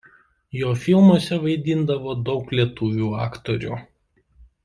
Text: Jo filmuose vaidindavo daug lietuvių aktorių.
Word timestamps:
Jo 0.59 0.69
filmuose 0.83 1.37
vaidindavo 1.43 2.15
daug 2.31 2.55
lietuvių 2.59 3.13
aktorių. 3.27 3.79